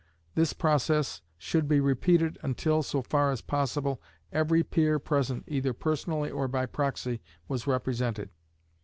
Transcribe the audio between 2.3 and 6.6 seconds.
until (so far as possible) every peer present either personally or